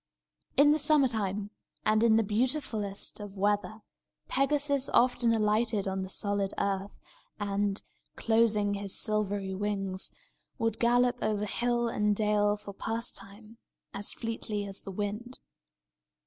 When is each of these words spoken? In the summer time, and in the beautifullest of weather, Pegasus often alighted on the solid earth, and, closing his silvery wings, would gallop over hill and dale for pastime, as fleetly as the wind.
In 0.57 0.71
the 0.71 0.79
summer 0.79 1.07
time, 1.07 1.51
and 1.85 2.01
in 2.01 2.15
the 2.15 2.23
beautifullest 2.23 3.19
of 3.19 3.37
weather, 3.37 3.83
Pegasus 4.29 4.89
often 4.89 5.31
alighted 5.31 5.87
on 5.87 6.01
the 6.01 6.09
solid 6.09 6.55
earth, 6.57 6.99
and, 7.39 7.83
closing 8.15 8.73
his 8.73 8.97
silvery 8.97 9.53
wings, 9.53 10.09
would 10.57 10.79
gallop 10.79 11.19
over 11.21 11.45
hill 11.45 11.87
and 11.87 12.15
dale 12.15 12.57
for 12.57 12.73
pastime, 12.73 13.59
as 13.93 14.11
fleetly 14.11 14.65
as 14.65 14.81
the 14.81 14.89
wind. 14.91 15.37